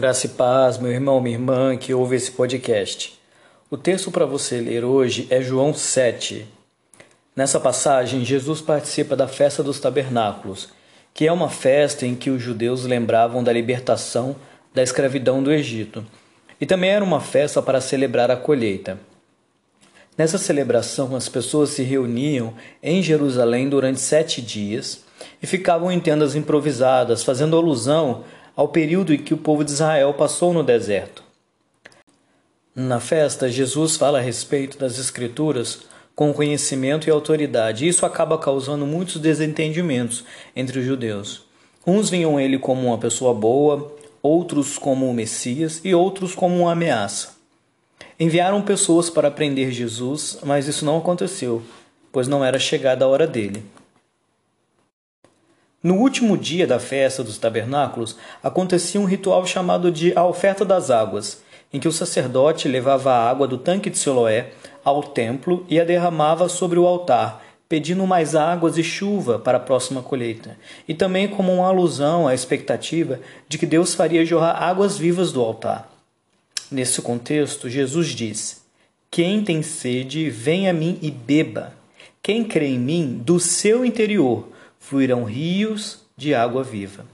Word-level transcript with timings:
Graça 0.00 0.24
e 0.24 0.30
paz, 0.30 0.78
meu 0.78 0.90
irmão, 0.90 1.20
minha 1.20 1.36
irmã 1.36 1.76
que 1.76 1.92
ouve 1.92 2.16
esse 2.16 2.30
podcast. 2.30 3.20
O 3.70 3.76
texto 3.76 4.10
para 4.10 4.24
você 4.24 4.58
ler 4.58 4.82
hoje 4.82 5.26
é 5.28 5.42
João 5.42 5.74
7. 5.74 6.46
Nessa 7.36 7.60
passagem, 7.60 8.24
Jesus 8.24 8.62
participa 8.62 9.14
da 9.14 9.28
festa 9.28 9.62
dos 9.62 9.78
tabernáculos, 9.78 10.70
que 11.12 11.26
é 11.26 11.30
uma 11.30 11.50
festa 11.50 12.06
em 12.06 12.14
que 12.14 12.30
os 12.30 12.40
judeus 12.40 12.86
lembravam 12.86 13.44
da 13.44 13.52
libertação 13.52 14.36
da 14.72 14.82
escravidão 14.82 15.42
do 15.42 15.52
Egito, 15.52 16.02
e 16.58 16.64
também 16.64 16.88
era 16.88 17.04
uma 17.04 17.20
festa 17.20 17.60
para 17.60 17.78
celebrar 17.78 18.30
a 18.30 18.36
colheita. 18.36 18.98
Nessa 20.16 20.38
celebração, 20.38 21.14
as 21.14 21.28
pessoas 21.28 21.68
se 21.68 21.82
reuniam 21.82 22.54
em 22.82 23.02
Jerusalém 23.02 23.68
durante 23.68 24.00
sete 24.00 24.40
dias 24.40 25.04
e 25.42 25.46
ficavam 25.46 25.92
em 25.92 26.00
tendas 26.00 26.34
improvisadas, 26.34 27.22
fazendo 27.22 27.54
alusão 27.54 28.24
ao 28.60 28.68
período 28.68 29.14
em 29.14 29.16
que 29.16 29.32
o 29.32 29.38
povo 29.38 29.64
de 29.64 29.70
Israel 29.70 30.12
passou 30.12 30.52
no 30.52 30.62
deserto. 30.62 31.24
Na 32.76 33.00
festa, 33.00 33.48
Jesus 33.48 33.96
fala 33.96 34.18
a 34.18 34.20
respeito 34.20 34.76
das 34.76 34.98
Escrituras 34.98 35.84
com 36.14 36.30
conhecimento 36.34 37.08
e 37.08 37.10
autoridade, 37.10 37.88
isso 37.88 38.04
acaba 38.04 38.36
causando 38.36 38.84
muitos 38.84 39.16
desentendimentos 39.16 40.24
entre 40.54 40.78
os 40.78 40.84
judeus. 40.84 41.46
Uns 41.86 42.10
viam 42.10 42.38
ele 42.38 42.58
como 42.58 42.88
uma 42.88 42.98
pessoa 42.98 43.32
boa, 43.32 43.96
outros 44.22 44.76
como 44.76 45.08
o 45.08 45.14
Messias 45.14 45.80
e 45.82 45.94
outros 45.94 46.34
como 46.34 46.54
uma 46.60 46.72
ameaça. 46.72 47.36
Enviaram 48.18 48.60
pessoas 48.60 49.08
para 49.08 49.30
prender 49.30 49.70
Jesus, 49.70 50.38
mas 50.44 50.68
isso 50.68 50.84
não 50.84 50.98
aconteceu, 50.98 51.62
pois 52.12 52.28
não 52.28 52.44
era 52.44 52.58
chegada 52.58 53.06
a 53.06 53.08
hora 53.08 53.26
dele. 53.26 53.64
No 55.82 55.94
último 55.94 56.36
dia 56.36 56.66
da 56.66 56.78
festa 56.78 57.24
dos 57.24 57.38
tabernáculos, 57.38 58.14
acontecia 58.42 59.00
um 59.00 59.06
ritual 59.06 59.46
chamado 59.46 59.90
de 59.90 60.12
a 60.14 60.26
oferta 60.26 60.62
das 60.62 60.90
águas, 60.90 61.42
em 61.72 61.80
que 61.80 61.88
o 61.88 61.92
sacerdote 61.92 62.68
levava 62.68 63.12
a 63.12 63.30
água 63.30 63.48
do 63.48 63.56
tanque 63.56 63.88
de 63.88 63.96
Siloé 63.96 64.50
ao 64.84 65.02
templo 65.02 65.64
e 65.70 65.80
a 65.80 65.84
derramava 65.84 66.50
sobre 66.50 66.78
o 66.78 66.86
altar, 66.86 67.42
pedindo 67.66 68.06
mais 68.06 68.34
águas 68.34 68.76
e 68.76 68.82
chuva 68.82 69.38
para 69.38 69.56
a 69.56 69.60
próxima 69.60 70.02
colheita, 70.02 70.58
e 70.86 70.92
também 70.92 71.26
como 71.26 71.50
uma 71.50 71.68
alusão 71.68 72.28
à 72.28 72.34
expectativa 72.34 73.18
de 73.48 73.56
que 73.56 73.64
Deus 73.64 73.94
faria 73.94 74.26
jorrar 74.26 74.62
águas 74.62 74.98
vivas 74.98 75.32
do 75.32 75.40
altar. 75.40 75.90
Nesse 76.70 77.00
contexto, 77.00 77.70
Jesus 77.70 78.08
diz: 78.08 78.62
Quem 79.10 79.42
tem 79.42 79.62
sede, 79.62 80.28
venha 80.28 80.72
a 80.72 80.74
mim 80.74 80.98
e 81.00 81.10
beba. 81.10 81.72
Quem 82.22 82.44
crê 82.44 82.66
em 82.66 82.78
mim, 82.78 83.22
do 83.24 83.40
seu 83.40 83.82
interior 83.82 84.46
fluirão 84.80 85.22
rios 85.22 86.00
de 86.16 86.34
água 86.34 86.64
viva. 86.64 87.06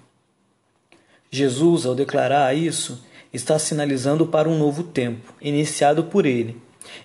Jesus, 1.31 1.85
ao 1.85 1.95
declarar 1.95 2.57
isso, 2.57 3.05
está 3.33 3.59
sinalizando 3.59 4.27
para 4.27 4.49
um 4.49 4.57
novo 4.57 4.83
tempo, 4.83 5.35
iniciado 5.43 6.05
por 6.05 6.25
ele, 6.25 6.57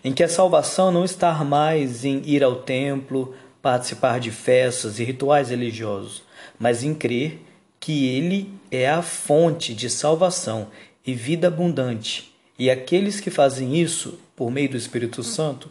em 0.04 0.14
que 0.14 0.24
a 0.24 0.30
salvação 0.30 0.92
não 0.92 1.04
está 1.04 1.44
mais 1.44 2.06
em 2.06 2.22
ir 2.24 2.44
ao 2.44 2.58
templo, 2.58 3.36
participar 3.62 4.20
de 4.20 4.32
festas 4.32 5.00
e 5.00 5.04
rituais 5.04 5.50
religiosos, 5.50 6.24
mas 6.58 6.84
em 6.84 6.94
crer 6.94 7.42
que 7.80 8.08
ele 8.08 8.54
é 8.70 8.90
a 8.90 9.02
fonte 9.02 9.74
de 9.74 9.90
salvação 9.90 10.68
e 11.06 11.14
vida 11.14 11.48
abundante, 11.48 12.34
e 12.58 12.70
aqueles 12.70 13.20
que 13.20 13.32
fazem 13.32 13.76
isso 13.76 14.20
por 14.36 14.52
meio 14.52 14.70
do 14.70 14.78
Espírito 14.78 15.24
Santo 15.24 15.70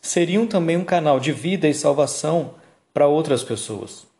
seriam 0.00 0.46
também 0.46 0.76
um 0.76 0.84
canal 0.84 1.20
de 1.20 1.32
vida 1.32 1.68
e 1.68 1.74
salvação 1.74 2.54
para 2.94 3.06
outras 3.06 3.42
pessoas. 3.42 4.11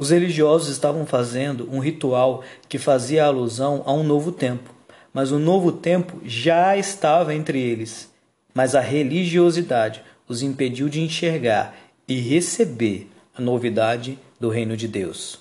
Os 0.00 0.08
religiosos 0.08 0.70
estavam 0.70 1.04
fazendo 1.04 1.68
um 1.70 1.78
ritual 1.78 2.42
que 2.70 2.78
fazia 2.78 3.26
alusão 3.26 3.82
a 3.84 3.92
um 3.92 4.02
novo 4.02 4.32
tempo, 4.32 4.74
mas 5.12 5.30
o 5.30 5.38
novo 5.38 5.70
tempo 5.70 6.18
já 6.24 6.74
estava 6.74 7.34
entre 7.34 7.60
eles. 7.60 8.10
Mas 8.54 8.74
a 8.74 8.80
religiosidade 8.80 10.02
os 10.26 10.42
impediu 10.42 10.88
de 10.88 11.02
enxergar 11.02 11.76
e 12.08 12.18
receber 12.18 13.10
a 13.36 13.42
novidade 13.42 14.18
do 14.40 14.48
reino 14.48 14.74
de 14.74 14.88
Deus. 14.88 15.38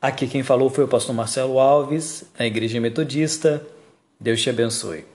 Aqui 0.00 0.28
quem 0.28 0.44
falou 0.44 0.70
foi 0.70 0.84
o 0.84 0.88
pastor 0.88 1.12
Marcelo 1.12 1.58
Alves, 1.58 2.24
da 2.38 2.46
Igreja 2.46 2.80
Metodista. 2.80 3.66
Deus 4.20 4.40
te 4.40 4.48
abençoe. 4.48 5.11